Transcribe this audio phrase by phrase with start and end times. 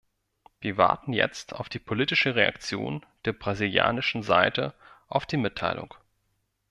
[0.59, 4.73] Wir warten jetzt auf die politische Reaktion der brasilianischen Seite
[5.07, 5.93] auf die Mitteilung.